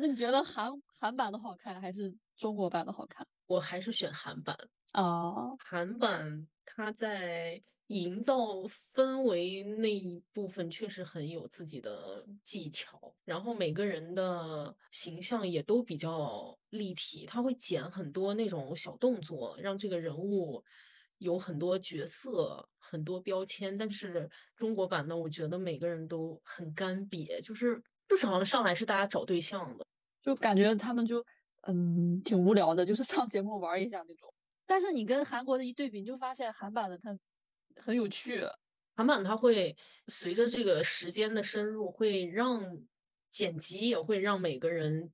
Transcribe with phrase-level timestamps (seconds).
[0.00, 3.26] 那你觉得韩韩版的好看还是中国版的好看？
[3.46, 4.56] 我还是选韩版。
[4.92, 8.36] 啊，韩版它在营造
[8.94, 20.64] 氛围那一部分确实很有自己的技巧，然后每个人的形象也都比较立体，他会剪很多那种小动作，让这个人物
[21.18, 23.76] 有很多角色、很多标签。
[23.76, 29.84] 但是中国版的，我觉得每个人都很干瘪，就是就是好像上来是大家找对象的，
[30.20, 31.24] 就感觉他们就
[31.62, 34.32] 嗯挺无聊的，就是上节目玩一下那种。
[34.66, 37.18] 但是你跟韩国的一对比，你就发现韩版的它
[37.76, 38.44] 很有趣。
[38.94, 39.74] 韩版它会
[40.08, 42.62] 随着这个时间的深入，会让
[43.30, 45.10] 剪辑也会让每个人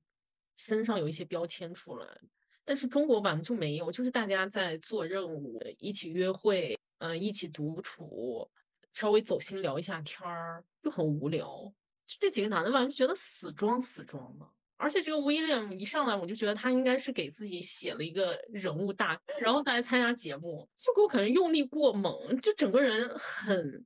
[0.56, 2.06] 身上有一些标签出来。
[2.64, 8.50] 但是中国版就没有，就是大家在做任务，一起约会，嗯，一起独处，
[8.92, 11.72] 稍微走心聊一下天儿，就很无聊。
[12.06, 14.46] 这几个男的吧，就觉得死装死装的。
[14.78, 23.84] 而且这个威廉一上来，我就觉得他应该是给自己写了一个人物大，然后来参加节目，就给我感觉用力过猛，就整个人很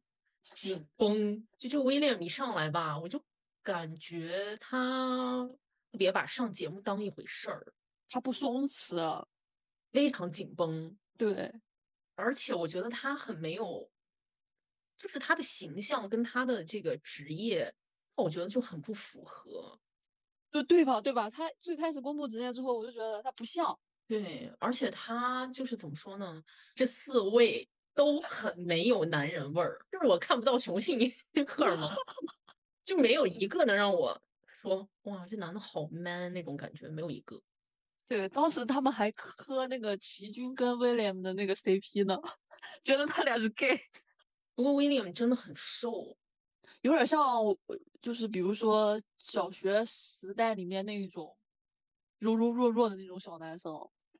[0.52, 1.46] 紧绷。
[1.58, 3.22] 就这个威廉一上来吧，我就
[3.62, 5.48] 感觉他
[5.92, 7.72] 特别把上节目当一回事儿，
[8.08, 9.24] 他不松弛，
[9.92, 10.96] 非常紧绷。
[11.16, 11.52] 对，
[12.16, 13.88] 而且我觉得他很没有，
[14.96, 17.72] 就是他的形象跟他的这个职业，
[18.16, 19.78] 我觉得就很不符合。
[20.50, 21.00] 就对吧？
[21.00, 21.30] 对吧？
[21.30, 23.78] 他最开始公布职业之后，我就觉得他不像。
[24.06, 26.42] 对，而且他就是怎么说呢？
[26.74, 30.98] 这四位都很没有男人味儿，就是我看不到雄性
[31.46, 31.88] 荷尔蒙，
[32.84, 37.40] 就没有一个能让我说哇，这男的好 man 那种感觉，没有一个。
[38.08, 42.18] 对，当时他们还磕那个齐军跟威廉的那个 CP 呢，
[42.82, 43.78] 觉得他俩是 gay。
[44.56, 46.18] 不过威廉真的很瘦。
[46.82, 47.20] 有点像，
[48.00, 51.36] 就是比如说小学时代里面那一种
[52.18, 53.72] 柔柔弱弱的那种小男生，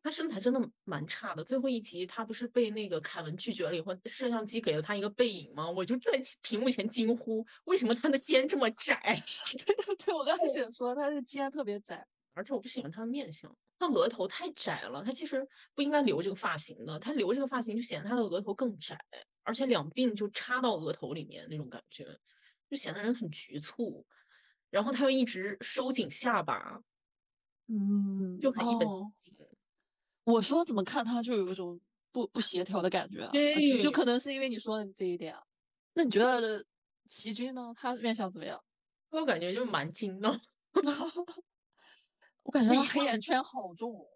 [0.03, 1.45] 他身材真的蛮差的。
[1.45, 5.69] 最后一集他不是被那个凯文拒绝了以后，摄像机给了他一个背影吗？
[5.71, 8.99] 我就在屏幕前惊呼：为什么他的肩这么窄？
[9.66, 15.05] 对对对，我刚才想说他的肩特别窄，而且我不喜欢他的面相，他额头太窄了。
[15.05, 18.99] 他其实不应该留这个发型的，他留这个发型就显得他的额头更窄，
[19.43, 22.19] 而且两鬓就插到额头里面那种感觉。
[22.70, 24.06] 就显得人很局促，
[24.70, 26.81] 然后他又一直收紧下巴，
[27.66, 29.34] 嗯，就很一本正经。
[30.22, 31.80] 我说怎么看他就有一种
[32.12, 33.28] 不不协调的感觉，
[33.82, 35.36] 就可能是因为你说的这一点。
[35.94, 36.64] 那你觉得
[37.06, 37.75] 齐军呢？
[37.76, 38.62] 他面相怎么样？
[39.10, 40.28] 我感觉就蛮精的，
[42.44, 44.06] 我感 觉他黑眼圈好重。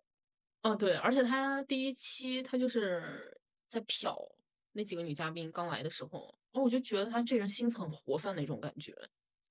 [0.63, 4.15] 嗯，对，而且他第一期他就是在瞟
[4.71, 6.39] 那几个女嘉宾刚来的时候。
[6.55, 8.93] 然后我就觉得他这人心很活泛那种感觉，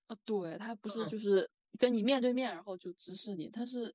[0.08, 1.48] 啊，对他不是就是
[1.78, 3.94] 跟你面对面，然后就直视你，他是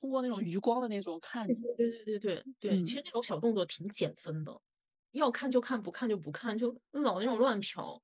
[0.00, 1.54] 通过那种余光的那种看你。
[1.54, 4.60] 对对对对对，其实那种小动作挺减分的，
[5.12, 8.02] 要看就看，不看就不看，就老那种乱瞟。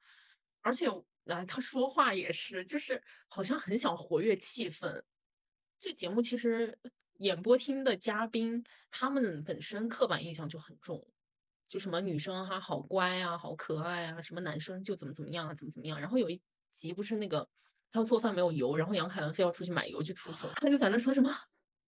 [0.61, 0.87] 而且
[1.25, 5.03] 啊，他说话也是，就是好像很想活跃气氛。
[5.81, 6.79] 这节目其实
[7.15, 11.05] 演播厅的嘉宾，他们本身刻板印象就很重。
[11.69, 16.01] 就什么女生哈好乖啊，好可爱啊，什么男生就怎么怎么样啊，怎么怎么样。
[16.01, 16.41] 然后有一
[16.73, 17.47] 集不是那个
[17.93, 21.31] 他要做饭没有油，然后杨凯文非要出去买油去出去了，他就在那说什么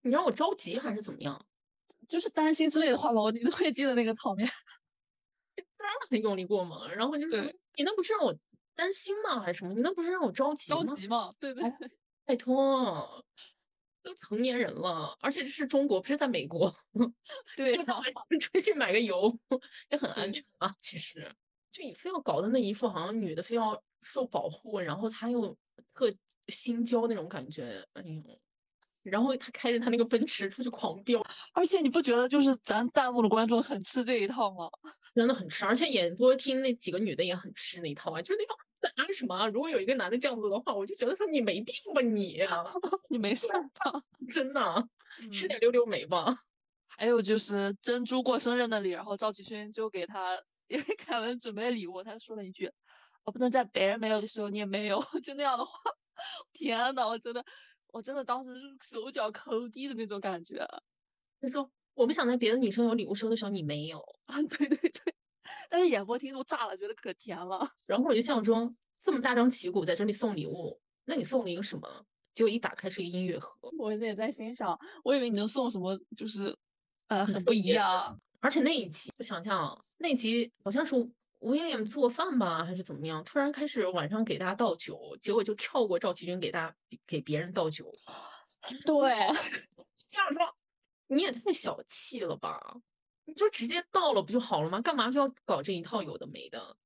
[0.01, 1.43] 你让我着急还是怎么样，
[2.07, 4.47] 就是担心之类的话吧，我你都会记得那个场面，
[5.55, 6.87] 真的很用力过猛。
[6.89, 7.41] 然后就是
[7.75, 8.35] 你那不是让我
[8.75, 9.39] 担心吗？
[9.39, 9.73] 还是什么？
[9.73, 11.29] 你那不是让我着急吗着急吗？
[11.39, 11.63] 对对，
[12.25, 13.25] 拜托。
[14.03, 16.73] 都成年人了，而且这是中国，不是在美国。
[17.55, 17.75] 对，
[18.39, 19.37] 出去买个油
[19.89, 20.75] 也很安全啊。
[20.81, 21.31] 其实，
[21.71, 25.57] 就你非要搞的那一副好像女的非要受保护，然后他又
[25.93, 26.13] 特
[26.47, 28.39] 心焦那种感觉，哎呦。
[29.03, 31.19] 然后他开着他那个奔驰出去狂飙，
[31.53, 34.69] 而且你不觉得就是咱弹幕的观众很吃这一套吗？
[35.15, 38.55] 真的很吃，而且演播厅那几个女的也很吃那一套啊，就是那种。
[38.95, 39.47] 干什么？
[39.49, 42.39] 如果有一个男的这样子的话，我就觉得说你没病吧你，
[43.09, 44.01] 你没事吧？
[44.29, 44.87] 真的，
[45.31, 46.35] 吃点溜溜梅吧。
[46.87, 52.71] 还有就是珍珠过生日那里，然后赵启勋就给他 因为凯文准备礼物，他说了一句
[53.25, 55.79] ：“我不能在别人没有的时候你也没有。”就那样的话，
[56.53, 57.43] 天呐，我真的，
[57.87, 58.51] 我真的当时
[58.81, 60.65] 手脚抠地的那种感觉。
[61.41, 65.13] 他说：“我不想在别的女生有礼物收的时候你没有。”啊，对对对。
[65.69, 67.67] 但是演播厅都炸了，觉得可甜了。
[67.87, 68.71] 然后我就想说，
[69.01, 72.05] 这么大张旗鼓在这里送礼物，那你送了一个什么？
[72.31, 73.57] 结果一打开是一个音乐盒。
[73.77, 76.55] 我也在欣赏，我以为你能送什么，就是
[77.07, 78.17] 呃很不一样。
[78.39, 80.95] 而且那一期，我想想，那一集好像是
[81.39, 83.23] 威廉做饭吧，还是怎么样？
[83.23, 86.75] 突然开始晚上给大家倒酒，结果就跳过赵奇军给大家
[87.05, 87.91] 给别人倒酒。
[88.85, 89.15] 对，
[90.07, 90.55] 这样说
[91.07, 92.59] 你也太小气了吧？
[93.25, 94.81] 你就直接倒了不就好了吗？
[94.81, 96.77] 干嘛非要搞这一套有的没的？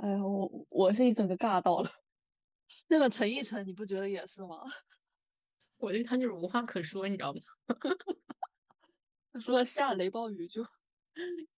[0.00, 1.90] 哎呀，我我是一整个尬到了。
[2.88, 4.62] 那个陈奕晨，你不觉得也是吗？
[5.76, 7.40] 我对他就是无话可说，你知道吗？
[9.32, 10.64] 他说下雷暴雨就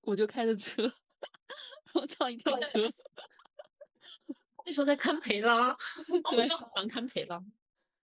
[0.00, 2.92] 我就开着车，然后唱一跳歌。
[4.64, 5.76] 那时候在堪培拉，
[6.30, 7.40] 我就喜欢堪培拉，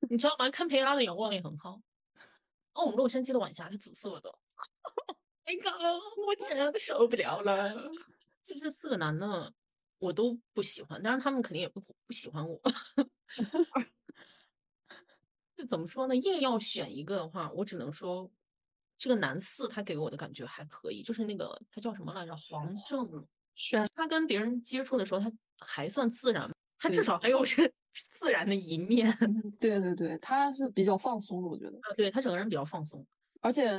[0.10, 0.50] 你知道吗？
[0.50, 1.82] 堪培拉的阳光也很好。
[2.74, 4.34] 哦，我们洛杉矶的晚霞是紫色的。
[5.44, 5.74] 哎呀，
[6.26, 7.92] 我真的受不了了。
[8.44, 9.54] 就是四个男的，
[10.00, 12.60] 我都不喜欢，当然他们肯定也不不喜欢我。
[15.56, 16.16] 就怎么说呢？
[16.16, 18.30] 硬要选一个的话，我只能说，
[18.98, 22.36] 这个男四他给我的感觉还可以，就是那个他叫什么来着？
[22.38, 23.86] 黄正轩。
[23.94, 29.14] 他跟别人接触的时候，他还算自然，他至少还有是自然的一面。
[29.60, 31.78] 对对对，他是比较放松的，我觉得。
[31.84, 33.06] 啊对他整个人比较放松，
[33.42, 33.70] 而且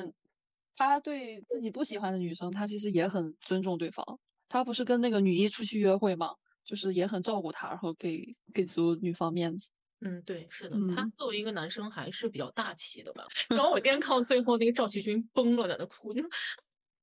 [0.76, 4.05] 他对自己不喜欢的女生，他其实也很尊重对方。
[4.50, 6.35] 他不是跟那个女一出去约会吗？
[6.64, 9.69] 就是也很照顾她，然后给给足女方面子。
[10.00, 13.25] 嗯，对，是的，他作为一个男生还是比较大气的吧。
[13.50, 16.23] 然后我今天看到最后那个赵奇军崩了，在那哭，就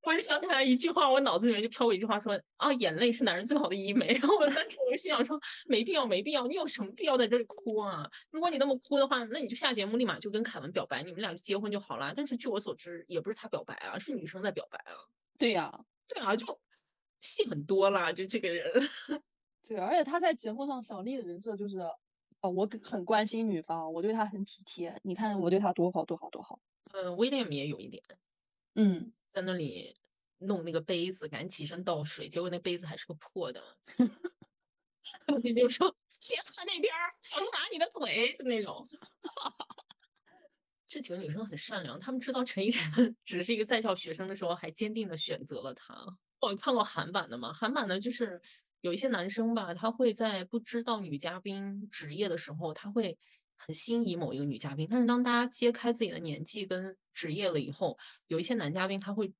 [0.01, 4.07] 我就想起来一句话，我脑子里面就飘过一句话，说啊，眼泪是男人最好的医美。
[4.19, 8.09] 然后我当时我就心想说，没必要，没必要，你有什么必要在这里哭啊？
[8.31, 12.13] 如果你那么哭的话，那你就下节目立马就跟凯文表白，你们俩就结婚就好了。
[12.15, 14.93] 但是据我所知，也不是他表白啊，是女生在表白啊。
[15.37, 15.71] 对呀，
[16.07, 16.59] 对啊，就
[17.21, 18.71] 戏很多啦，就这个人。
[19.67, 21.79] 对，而且他在节目上小丽的人设就是。
[22.41, 24.95] 哦，我很关心女方，我对她很体贴。
[25.03, 26.59] 你看我对她多好，多好，多好。
[26.93, 28.03] 嗯，威廉也有一点，
[28.75, 29.97] 嗯，在那里
[30.37, 33.59] 弄那个杯子，赶紧起身倒水，结果那杯子还是个破的。
[35.41, 35.89] 你就说
[36.27, 36.93] 别喝那边，
[37.23, 38.87] 小心打你的腿，就那种。
[40.87, 46.05] 这几个女生很善良，她们知道陈奕晨只是一个在校学生的时候，还坚定的选择了他。
[46.47, 47.51] 我看过韩版的吗？
[47.53, 48.41] 韩版的就是。
[48.81, 53.17] 有一些男生吧，他会在不知道女嘉宾职业的时候，他会
[53.55, 54.87] 很心仪某一个女嘉宾。
[54.89, 57.97] 但是当大家揭开自己的年纪跟职业了以后，
[58.27, 59.33] 有一些男嘉宾他会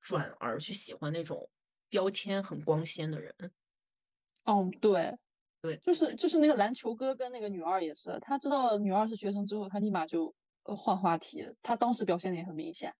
[0.00, 1.48] 转而去喜欢那种
[1.88, 3.32] 标签很光鲜的人。
[4.42, 5.16] 嗯，对，
[5.62, 11.46] 对，就是就是那个篮球哥跟那个女二也是，他知道女二是学生之后，他立马就呃换话题。
[11.62, 12.92] 他当时表现的也很明显，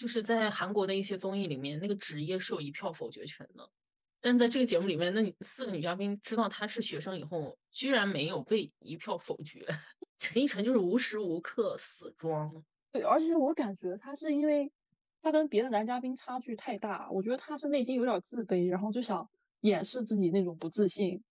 [0.00, 3.70] 就是在韩国的一些综艺里面，那个职业是有一票否决权的。
[4.18, 9.62] 但是在这个节目里面，那四个女嘉宾知道她是学生以后，居然没有被一票否决。
[10.18, 12.50] 陈奕晨就是无时无刻死装。
[12.92, 14.72] 对，而且我感觉他是因为
[15.20, 19.28] 他跟别的男嘉宾差距太大，我觉得他是内心有点自卑，然后就想
[19.60, 21.22] 掩饰自己那种不自信。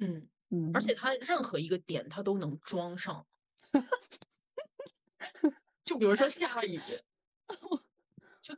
[0.00, 3.24] 嗯嗯，而且他任何一个点他都能装上。
[5.84, 6.96] 就比如说下雨，就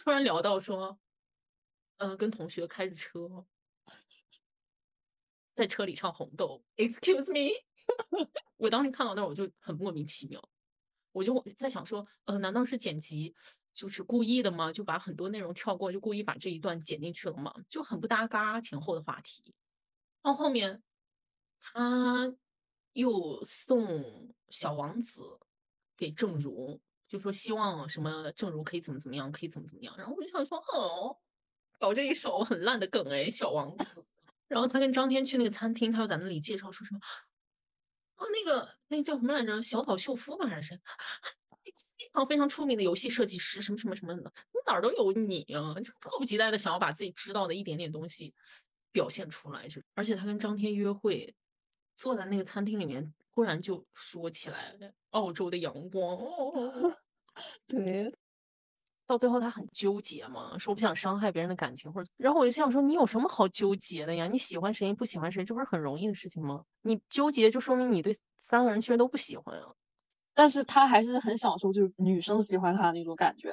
[0.02, 0.98] 突然聊到说，
[1.98, 3.46] 嗯，跟同学开着车。
[5.54, 7.52] 在车里唱红豆， Excuse me，
[8.56, 10.42] 我当时看到那我就很莫名其妙，
[11.12, 13.34] 我就在想说，呃，难道是剪辑
[13.74, 14.72] 就是故意的吗？
[14.72, 17.54] 就把很多内容跳过，就故意把这一段剪进去了吗？
[17.68, 19.54] 就很不搭嘎前后的话题。
[20.22, 20.82] 到后面
[21.58, 22.34] 他
[22.94, 25.38] 又送小王子
[25.94, 26.80] 给郑如，
[27.10, 29.92] 就说希望什么正如可以怎么怎么样，可以怎么怎么样。
[29.98, 31.18] 然后我就想说，哦，
[31.76, 34.06] 搞这一手很烂的梗哎，小王子。
[34.46, 37.00] 然后他跟张天去那个餐厅，他又在那里介绍说什么？
[38.14, 39.60] 哦，那个那个叫什么来着？
[39.60, 40.80] 小岛秀夫吧，还是
[41.98, 44.32] 非常非常出名的游戏设计师，什么什么什么的，
[44.66, 45.74] 哪儿都有你啊！
[45.80, 48.32] 就迫不及待的想要把自己知道的一点点东西
[48.92, 49.66] 表现出来。
[49.66, 51.34] 就而且他跟张天约会，
[51.96, 54.76] 坐在那个餐厅里面，忽然就说起来
[55.10, 56.18] 澳洲的阳光。
[57.66, 58.12] 对。
[59.06, 64.28] 到最后他很纠结嘛，说我不想伤害别人的感情，或者，然后我就想说，你有什么好纠结的呀？
[64.28, 66.64] 你喜欢谁不喜欢谁，这不是很容易的事情吗？
[66.82, 69.74] 你纠结就说明你对三个人其实都不喜欢啊。
[70.32, 73.52] 但是他还是很享受，就是女生喜欢他的那种感觉。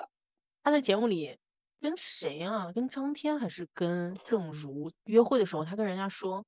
[0.61, 1.35] 他在节目里
[1.81, 2.71] 跟谁啊？
[2.71, 6.45] 跟张天还是跟郑如约会的时候，他跟人家说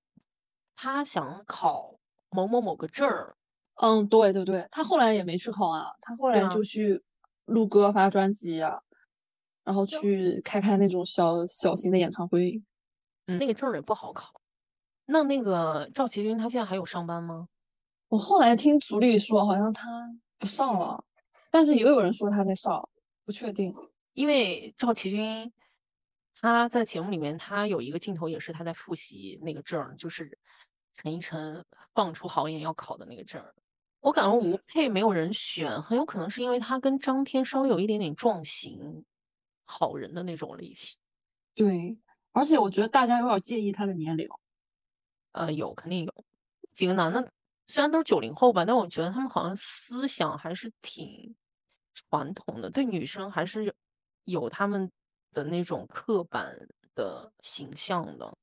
[0.75, 1.95] 他想考
[2.29, 3.36] 某某某个证儿。
[3.75, 7.01] 嗯，对对对，他后来也没去考啊，他后来就去
[7.45, 8.79] 录歌发专辑啊。
[9.63, 12.59] 然后去开开那种小小型的演唱会，
[13.27, 14.41] 嗯，那个证儿也不好考。
[15.05, 17.48] 那那个赵奇军他现在还有上班吗？
[18.07, 20.09] 我后来听组里说，好像他
[20.39, 21.03] 不上了，
[21.51, 22.89] 但是也有人说他在上，
[23.24, 23.71] 不确定。
[24.13, 25.51] 因为赵奇军
[26.41, 30.36] 他在节目里面，他有一个镜头也是他在复习那个证儿，就是
[31.01, 31.63] 陈奕晨
[31.94, 33.56] 放出豪言要考的那个证儿。
[34.01, 39.06] 我感觉吴佩没有人选，很有可能是因为他跟张天稍微有一点点撞型，
[39.63, 40.98] 好人的那种类型。
[41.56, 41.98] 对，
[42.34, 44.27] 而且我觉得大家有点介意他的年龄。
[45.32, 46.13] 呃，有肯定有
[46.74, 47.32] 几个男的，
[47.68, 51.34] 虽然都是九零后吧，但我觉得他们好像思想还是挺
[51.94, 53.74] 传统的，对女生还是
[54.25, 54.91] 有他们
[55.32, 56.58] 的那种刻板
[56.94, 58.38] 的形象的。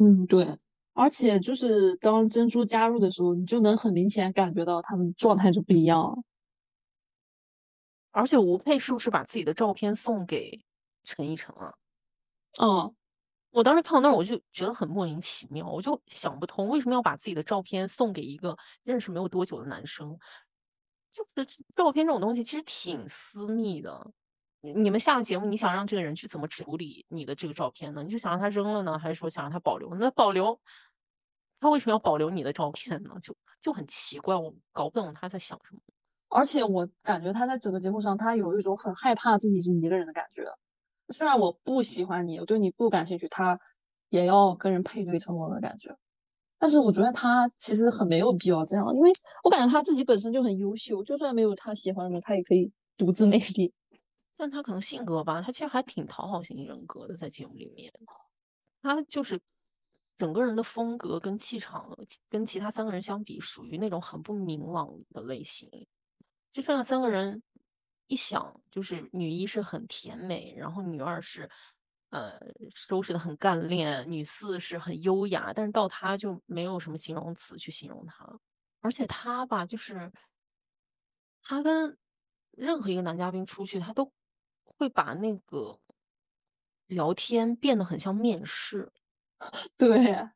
[0.00, 0.58] 嗯，对。
[0.94, 6.16] 而且就是当珍珠加入的时候，你就能很明显感觉到他们状态就不一样了。
[8.10, 10.62] 而且吴佩是不是把自己的照片送给
[11.04, 11.74] 陈奕晨了？
[12.60, 12.94] 嗯，
[13.50, 20.18] 我当时看到那儿，我就觉得很莫名其妙，我就想不通为什么要把自己的照片送给一个认识没有多久的男生。
[21.10, 24.12] 就是照片这种东西其实挺私密的。
[24.62, 28.02] 你们下了节目，你想让这个人去怎么处理你的这个照片呢？
[28.02, 29.92] 你是想让他扔了呢，还是说想让他保留？
[29.96, 30.58] 那保留，
[31.58, 33.10] 他为什么要保留你的照片呢？
[33.20, 35.80] 就就很奇怪，我搞不懂他在想什么。
[36.28, 40.44] 而且我感觉他在整个节目上，他有一种很害怕自己是一个人的感觉。
[41.08, 43.58] 虽然我不喜欢你，我对你不感兴趣，他
[44.10, 45.94] 也要跟人配对成功的感觉。
[46.58, 49.10] 但是我觉得他其实很没有必要这样，因为
[49.42, 53.72] 我感觉他自己本身就很优秀，就算没有他喜欢的，他也可以独自美丽。
[54.36, 57.92] 但他可能性格吧，他其实还挺讨好型人格的，在节目里面，
[58.82, 59.40] 他就是
[60.18, 61.88] 整个人的风格跟气场，
[62.28, 65.70] 跟其他三个人相比，属于那种很不明朗的类型。
[66.50, 67.40] 就剩下三个人，
[68.08, 71.48] 一想就是女一是很甜美，然后女二是
[72.10, 72.38] 呃
[72.74, 78.26] 收拾的很干练，女四是很优雅，但是到他就没有什么形容词去形容他，
[78.80, 80.10] 而且他吧，就是
[81.42, 81.96] 他跟
[82.50, 84.12] 任何一个男嘉宾出去，他都。
[84.76, 85.78] 会把那个
[86.86, 88.90] 聊天变得很像面试，
[89.76, 90.28] 对，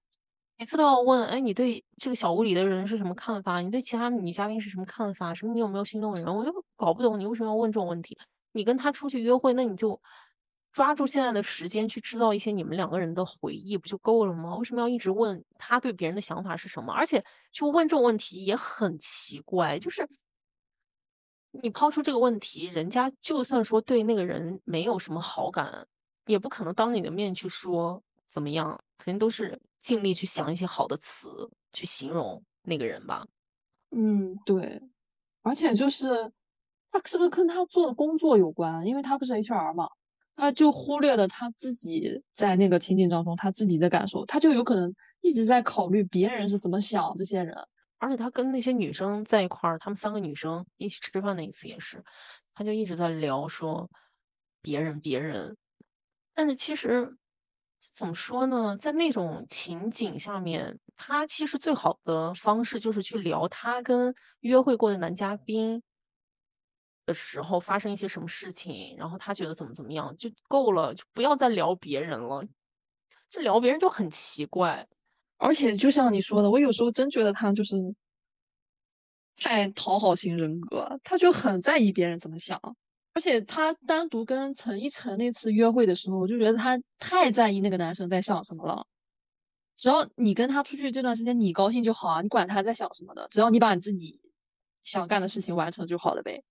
[0.58, 3.60] 每次都要问，哎，你对这个小屋里的人是什么看法？
[3.60, 5.34] 你对其他女嘉宾是什么看法？
[5.34, 6.34] 什么你有没有心动的人？
[6.34, 8.16] 我就搞不懂你为什么要问这种问题。
[8.52, 10.00] 你跟他出去约会，那你就
[10.72, 14.56] 抓住现在的时间去制造一些你们两个人的回忆，不就够了吗？
[14.56, 16.92] 为什么要一直问他对别人的想法是什么？
[16.92, 20.08] 而且就问这种问题也很奇怪，就是。
[21.62, 25.86] 你抛出这个问题，人家就算说对那个人没有什么好感，
[26.26, 31.28] 也不可能当你的面去说怎么样，肯定都是尽力去想一些好的词
[31.72, 33.24] 去形容那个人吧。
[33.90, 34.82] 嗯，对。
[35.42, 36.32] 而且就是
[36.90, 38.84] 他是不是跟他做的工作有关？
[38.84, 39.88] 因为他不是 HR 嘛，
[40.34, 47.56] 他就忽略了他自己在那个情景当中他自己的感受，他就有可能一直在考虑别人是怎么想这些人。
[47.98, 52.02] 而且他跟那些女生在一块儿，他们三个女生一起吃饭那一次也是，
[52.54, 53.88] 他就一直在聊说
[54.62, 55.56] 别人别人。
[56.34, 57.16] 但是其实
[57.90, 65.82] 怎么说呢，在那种情景下面，他其实最好的方式就是去聊他跟约会过的男嘉宾
[67.06, 72.44] 的时候发生一些什么事情，然后他觉得怎么怎么样就够了，就不要再聊别人了。
[73.30, 74.86] 这聊别人就很奇怪。
[75.38, 77.76] 而且就像你说的，我有时候真觉得他就是
[79.36, 82.60] 太讨好型人格，他就很在意别人怎么想。
[83.12, 88.86] 而且他单独跟陈依晨那次约会的时候，我就觉得他太在意那个男生在想什么了。
[89.74, 94.18] 只要你跟他出去这段时间，你高兴就好啊，你管他在想什么的，只要你把你自己
[94.84, 96.42] 想干的事情完成就好了呗。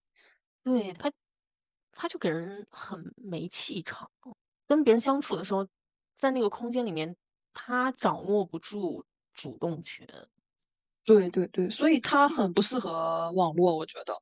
[0.63, 1.11] 对他，
[1.91, 4.09] 他就给人很没气场，
[4.67, 5.67] 跟别人相处的时候，
[6.15, 7.15] 在那个空间里面。
[7.55, 10.05] 他掌握不住主动权，
[11.05, 13.75] 对对对，所以他很不适合网络。
[13.75, 14.13] 我觉得，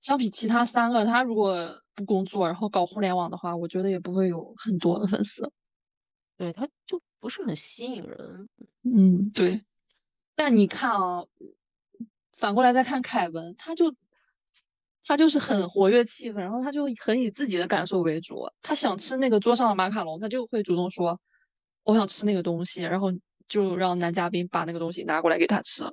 [0.00, 1.54] 相比其他三个，他如果
[1.94, 5.52] 不工作，然后搞互联网的话，我觉得也不会有很多的粉丝。
[6.38, 8.48] 对，他就不是很吸引人。
[8.82, 9.62] 嗯，对。
[10.34, 11.22] 但你看啊，
[12.32, 13.94] 反过来再看凯文，他就
[15.04, 18.48] 他就是很活跃气氛，然后他就很以自己的感受为主。
[18.62, 21.20] 他想吃那个桌上的马卡龙，他就会主动说。
[21.84, 23.08] 我想吃那个东西，然后
[23.48, 25.84] 就让男嘉宾把那个东西拿过来给他吃，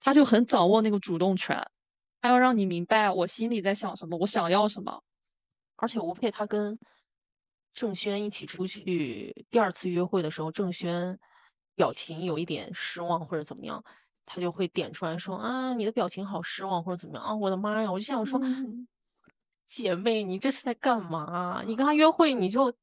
[0.00, 1.54] 他就很掌握那个主动权，
[2.20, 5.02] 他要让你明白我心里在想什么，我想要什么。
[5.76, 6.78] 而且吴佩他跟
[7.74, 11.18] 郑轩一起出去第二次约会的时候，郑轩
[11.74, 13.84] 表情有一点失望或者怎么样，
[14.24, 17.92] 他就会点出来说啊，你的表情好失望或者怎么样啊，我的妈呀！
[17.92, 18.40] 我就想说，
[19.66, 21.62] 姐妹，你这是在干嘛？
[21.66, 22.74] 你跟他约会你就。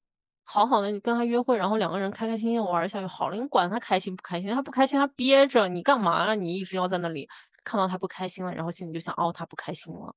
[0.46, 3.36] 好好的，你跟他约会，然后两个人开开心心玩一下就好了。
[3.36, 6.36] 你管他开心不开心，他不开心他憋着，你干嘛呀？
[6.36, 7.28] 你一直要在那里
[7.64, 10.14] 看到他不开心了，然后心里就想，哦，他不开心了。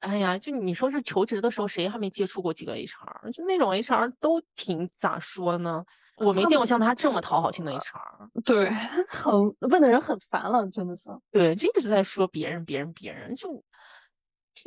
[0.00, 3.30] 哎呀，就你说是求职的时候，谁还没接触过几个 HR？
[3.32, 5.84] 就那种 HR 都挺咋说呢？
[6.18, 8.30] 我没见过像他这么讨好性的 HR。
[8.44, 8.70] 对，
[9.08, 9.32] 很
[9.70, 11.10] 问的人很烦了，真的是。
[11.30, 13.62] 对，就一直在说别人，别人，别人，就就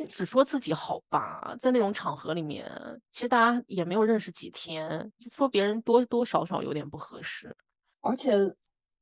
[0.08, 1.54] 只说自己好吧。
[1.58, 2.70] 在那种场合里面，
[3.10, 7.54] 其实大家也没有认识几天，就说别人多多少少有点不合适。
[8.00, 8.32] 而且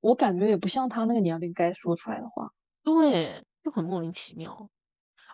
[0.01, 2.51] 我感觉也不像他那个年龄该说出来的话。
[2.83, 4.69] 对，就很莫名其妙。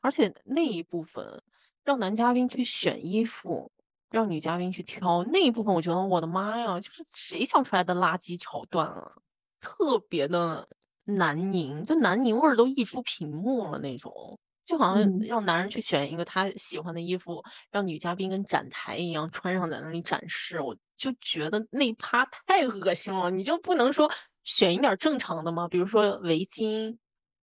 [0.03, 1.43] 而且那一部分
[1.83, 3.71] 让男嘉宾去选衣服，
[4.11, 9.13] 让女嘉宾去挑那一部分，我觉得我的妈呀，就是谁想出来的垃圾桥段啊，
[9.61, 10.69] 特别的
[11.05, 14.39] 南宁，就南宁味儿都溢出屏幕了那种。
[14.65, 23.31] 就好像嗯让男人去选一个他喜欢的衣服，让女嘉宾跟展台一样穿上在那里展示，我就觉得那趴太恶心了。
[23.31, 24.11] 你就不能说
[24.43, 25.69] 选一点正常的吗？
[25.69, 26.97] 比如说围巾、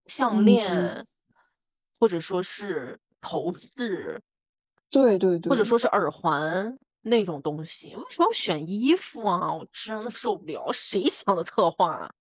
[0.07, 1.05] 项嗯链，
[1.99, 4.19] 或者说是头饰，
[4.89, 9.53] 对对对，或者说是耳环那种东西，为什么要选衣服啊？
[9.53, 12.11] 我真的受不了，谁想的策划啊？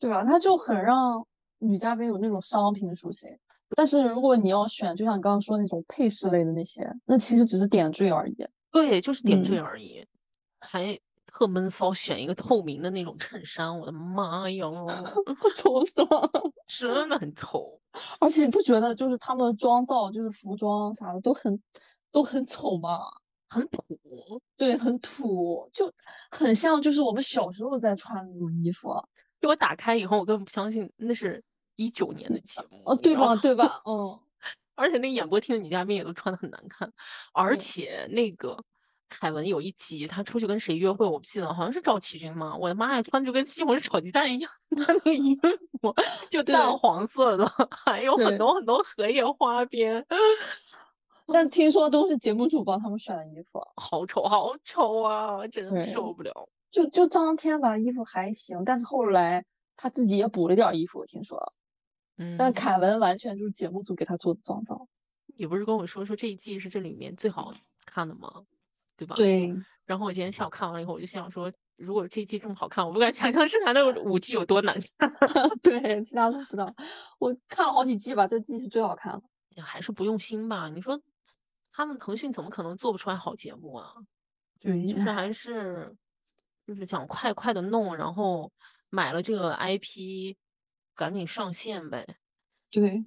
[0.00, 0.24] 对吧？
[0.24, 1.24] 他就很让
[1.58, 3.38] 女嘉宾有那种商品属性。
[3.76, 8.36] 但是如果你要选，就像你刚刚说那种配饰类的那些，那其实只是点缀而已。
[8.70, 10.04] 对，就是点缀嗯而已，
[10.60, 14.66] 还特闷骚，选一个透明的那种衬衫，我的妈呀，
[15.54, 16.30] 丑死了！
[16.66, 17.78] 真的很丑。
[18.18, 21.60] 而且你不觉得就是他们的妆造，就是服装啥的都很
[22.10, 23.00] 都很丑吗？
[23.48, 23.84] 很土，
[24.56, 25.92] 对，很土，就
[26.30, 28.90] 很像就是我们小时候在穿的那种衣服。
[29.38, 31.42] 就我打开以后，我根本不相信那是
[31.76, 33.36] 一九年的节目，哦，对吧？
[33.36, 33.82] 对吧？
[33.86, 34.18] 嗯，
[34.74, 36.90] 而且那个演播厅的女嘉宾也都穿的很难看，
[37.32, 38.56] 而且那个
[39.08, 42.56] 凯文有一集他出去跟谁约会，我不记得，好像是赵启军吗？
[42.58, 45.94] 我的妈呀，穿的就跟西红柿炒鸡蛋一样， 他那个衣服
[46.30, 50.04] 就淡黄色的，还有很多很多荷叶花边，
[51.32, 53.60] 但听说都是节目组帮他们选的衣服。
[53.76, 55.46] 好丑，好丑啊！
[55.48, 56.48] 真的对受不了。
[56.70, 59.44] 就就张天吧，衣服还行，但是后来
[59.76, 61.38] 他自己也补了点衣服，我听说。
[62.18, 64.86] 嗯，但凯文完全就是节目组给他做的妆造。
[65.36, 67.52] 你不是跟我说说这一季是这里面最好
[67.86, 68.44] 看的吗？
[68.96, 69.16] 对吧？。
[69.16, 69.54] 对，
[69.84, 75.10] 然后我今天下午看完了以后，我就想说，如果这一季这么好看，我不敢想象剩下的五季有多难看。
[75.62, 76.72] 对，其他都不知道。
[77.18, 79.62] 我看了好几季吧，这季是最好看的。
[79.62, 80.68] 还是不用心吧？
[80.68, 81.00] 你说
[81.72, 83.94] 他们腾讯怎么可能做不出来好节目啊？
[84.60, 85.94] 对，就是还是
[86.66, 88.50] 就是想快快的弄，然后
[88.90, 90.36] 买了这个 IP，
[90.94, 92.16] 赶紧上线呗。
[92.70, 93.04] 对。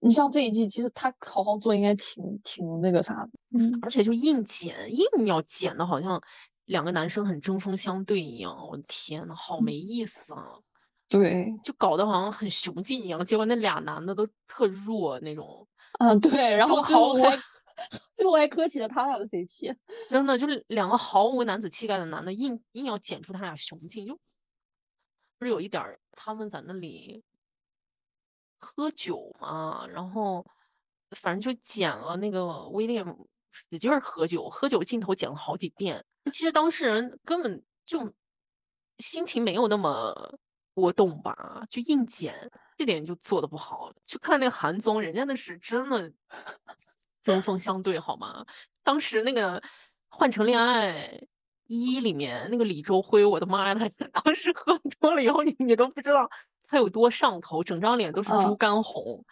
[0.00, 3.30] 你像这一季，其实他好好做，应该挺挺那个啥的。
[3.58, 6.22] 嗯，而且就硬剪，硬要剪的好像
[6.66, 8.56] 两个男生很针锋相对一样。
[8.68, 10.44] 我的天呐，好没意思啊！
[11.08, 15.66] 对，就搞得好像很雄劲一样，结果那俩男的都特弱那种，
[15.98, 17.36] 嗯，对，然后最后毫无还
[18.14, 19.74] 最后还磕起了他俩的 CP。
[20.08, 24.20] 真的就是两个毫无男子气概的男的，硬硬要剪出他俩雄劲，就不
[25.46, 27.22] 是有一点儿他们在那里
[28.58, 30.44] 喝酒嘛，然后
[31.10, 33.04] 反正就剪了那个威廉
[33.50, 36.04] 使劲儿喝酒，喝酒镜头剪了好几遍。
[36.32, 38.12] 其实当事人根本就
[38.98, 40.38] 心情没有那么
[40.74, 43.92] 波动吧，就硬剪，这点就做的不好。
[44.04, 46.12] 去看那个韩综，人家那是真的
[47.22, 48.44] 针锋相对，好吗？
[48.82, 49.60] 当时那个
[50.08, 51.20] 《换成恋爱
[51.68, 53.86] 一》里面那个李周辉，我的妈呀，他
[54.24, 56.28] 当时喝多了以后，你你都不知道
[56.66, 59.24] 他有多上头，整张脸都是猪嗯肝红。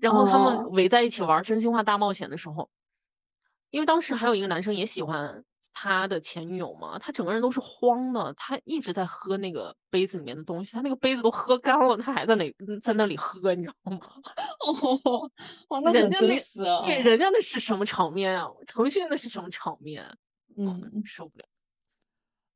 [0.00, 2.68] 然后他们哦围在一起玩真心话大冒险的时候，
[3.70, 14.00] 因为当时还有一个男生也喜欢他的前女友嘛，他整个人都是慌的，他一直在喝那个杯子里面的东西，他那个杯子都喝干了，他还在那在那里喝，你知道吗？
[14.66, 15.30] 哦，
[15.70, 16.64] 哇，那很人家那真。
[16.84, 18.48] 对，人家那是什么场面啊？
[18.66, 20.04] 腾讯那是什么场面？
[20.56, 21.44] 嗯，受不了。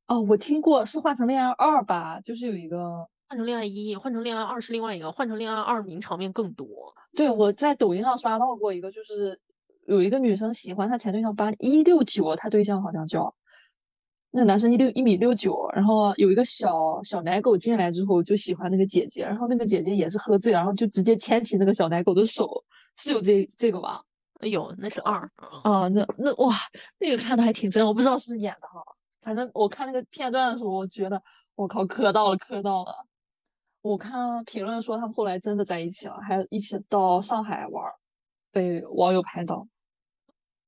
[0.08, 6.66] 哦，我听过是《换成恋爱二》吧，就是有一个，换成恋爱一，换成恋爱二是另外一个，换成恋爱二名场面更多。
[7.14, 9.38] 对，我在抖音上刷到过一个，就是
[9.86, 13.32] 有一个女生喜欢她前对象八一六九，她对象好像叫
[14.30, 22.48] 那男生一六一米六九，然后有一个小小奶狗进来之后就喜欢那个姐姐，然后那个姐姐也是喝醉，然后就直接牵起那个小奶狗的手，
[22.96, 24.02] 是有这这个吧？
[24.40, 25.20] 哎呦，那是二。
[25.36, 26.54] 嗯啊，那那哇，
[26.98, 28.82] 那个看的还挺真，我不知道是不是演的哈。
[29.28, 31.22] 反正我看那个片段的时候，我觉得
[31.54, 33.06] 我靠，磕到了，磕到了。
[33.82, 37.84] 我看评论说他们后来真的在一起了，还一起到上海玩，
[38.50, 39.68] 被网友拍到。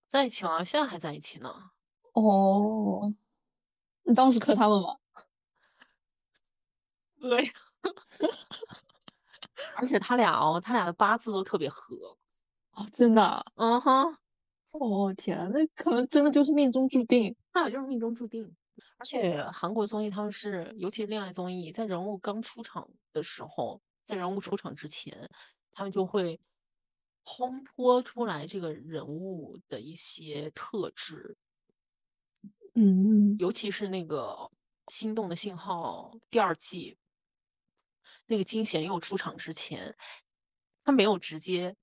[0.09, 1.51] 在一起了，现在还在一起呢。
[2.13, 3.11] 哦，
[4.03, 4.95] 你当时磕他们吗？
[7.19, 7.51] 对呀，
[9.79, 11.97] 而且他俩哦，他俩的八字都特别合。
[12.73, 13.43] 哦，真的啊？
[13.57, 14.19] 嗯哼，
[14.73, 17.35] 哦天，那可能真的就是命中注定。
[17.53, 18.55] 他俩就是命中注定。
[18.97, 25.31] 而且韩国综艺他们是尤其是恋爱综艺，在人物刚出场的时候，在人物出场之前，
[25.73, 26.41] 他们就会
[27.25, 31.37] 烘托出来这个人物的一些特质。
[32.75, 34.33] 嗯，尤其是那个
[34.89, 36.97] 《心动的信号》第二季，
[38.27, 39.95] 那个金贤佑出场之前，
[40.85, 41.77] 他没有直接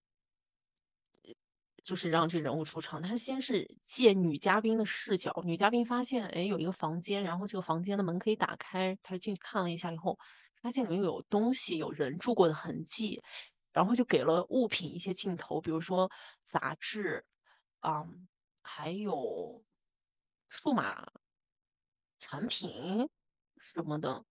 [1.87, 10.19] 就是让这人物出场，他先是借女嘉宾的视角，女嘉宾发现，哎，有一个房间，然后这个房间的门可以打开，他就进去看了一下以后，
[10.61, 13.23] 发现里面有东西，有人住过的痕迹，
[13.71, 16.11] 然后就给了物品一些镜头，比如说
[16.45, 17.23] 杂志，
[17.79, 18.27] 嗯，
[18.61, 19.63] 还有
[20.49, 21.07] 数码
[22.19, 23.07] 产品
[23.57, 24.25] 什么的。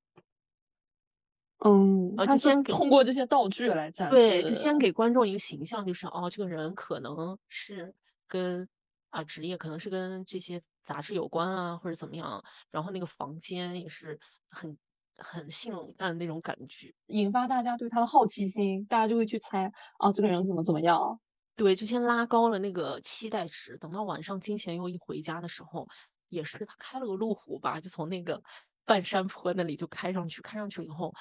[1.64, 7.95] 嗯，呃，他就先给通过这些道具来展对，就先给观众一个形象，就是哦，这个人可能是
[8.27, 8.69] 跟
[9.11, 12.42] 啊职业可能是跟这些杂志有关啊，或者怎么样。
[12.71, 14.77] 然后那个房间也是很
[15.16, 16.92] 很性冷淡的那种感觉。
[17.07, 21.19] 引发大家对他的好奇心，大家就会去猜啊，这个人怎么怎么样。
[21.57, 23.79] 对，就先拉高了那个期待值。
[23.79, 25.88] 等到晚上金贤又一回家的时候，
[26.29, 28.42] 也是他开了个路虎吧，就从那个
[28.87, 31.12] 半山坡那里就开上去，开上去以后，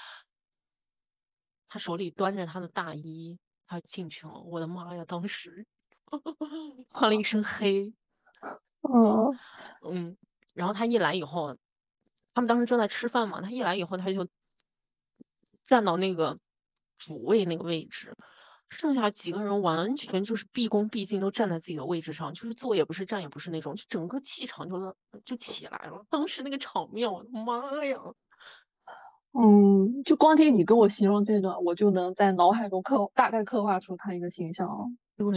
[1.68, 4.34] 他手里端着他的大衣，他进去了。
[4.40, 5.66] 我的妈呀，当时
[6.90, 7.92] 换了一身黑，
[8.88, 9.20] 嗯
[9.82, 10.18] 嗯，
[10.54, 11.58] 然后他一来以后，
[12.34, 14.28] 他们当时正在吃饭嘛，他一来以后，他就
[15.66, 16.40] 站到那个
[16.96, 18.16] 主位那个位置，
[18.70, 26.06] 剩下几个人完全就是毕恭毕敬，都站在自己的位置上，就是坐也不是，站也不是那种，就整个气场就就起来了。
[26.10, 27.98] 当时那个场面，我的妈呀！
[29.38, 34.86] 嗯，就光听你跟我形容这段，我就能在脑海中刻大概刻画出他一个形象了。
[35.18, 35.32] 就，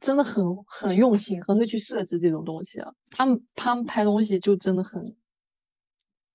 [0.00, 2.92] 真的很很用心，很会去设置这种东西啊。
[3.10, 5.14] 他们他们拍东西就真的很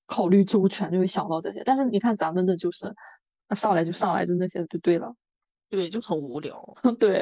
[0.06, 1.62] 考虑周全，就会想到这些。
[1.66, 2.94] 但是你看咱们的就是
[3.52, 5.14] 上来就上来就那些就对了，
[5.76, 6.64] 对，就很无聊。
[6.98, 7.20] 对，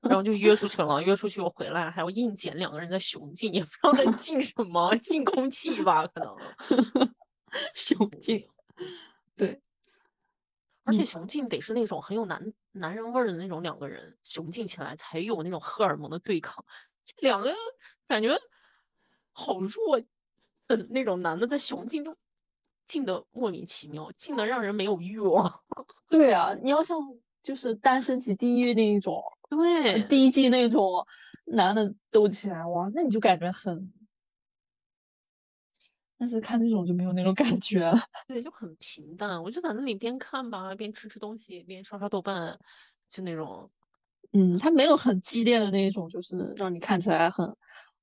[0.00, 6.36] 然后就约出去了，约出去我回来还要硬捡两个人在雄竞，也不知道在 竞什么，竞空气吧，可能。
[7.72, 8.48] 雄竞，
[9.36, 9.62] 对，
[10.82, 16.64] 而且嗯雄竞得是那种很有男男人味儿的那种两个人雄竞起来才有那种荷尔蒙的对抗。
[17.04, 17.52] 这两个
[18.08, 18.36] 感觉
[19.30, 20.00] 好弱
[20.66, 22.16] 的那种男的在雄竞就
[22.86, 25.62] 竞的莫名其妙，竞的让人没有欲望。
[26.08, 26.98] 对啊，你要像
[27.44, 31.06] 就是单身级地狱那一种，呃对，第一季那种
[31.44, 33.92] 男的斗起来，哇，那你就感觉很。
[36.16, 38.00] 但是看这种就没有那种感觉了。
[38.26, 39.42] 对，就很平淡。
[39.42, 42.58] 我就在那里边看吧，边吃吃东西，边刷刷豆瓣，
[43.08, 43.70] 就那种。
[44.32, 47.46] 嗯，它没有很激烈的那种，就是让你看起来很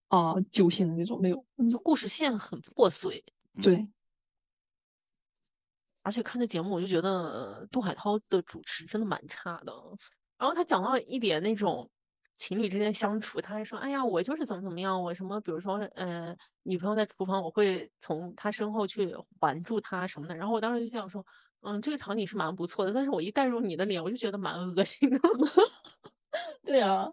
[0.09, 1.45] 啊、揪心的那种，没有。
[1.69, 3.23] 就故事线很破碎，
[3.63, 3.87] 对，
[6.03, 9.73] 而且看这节目我就觉得杜海涛的主持真的蛮差的。
[10.37, 11.89] 然后他讲到一点那种
[12.37, 21.23] 情侣之间相处，他还说：“哎呀，我就是怎么怎么样，我什么，比如说，呃，女朋友在厨房，我会从她身后去环住她什么的。”然后我当时就想说
[21.61, 25.19] ：“嗯，这个场景是蛮不错的，但是我一带入你的脸，我就觉得蛮恶心的。
[26.65, 27.07] 对啊，